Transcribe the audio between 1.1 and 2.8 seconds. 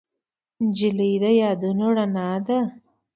د یادونو رڼا ده.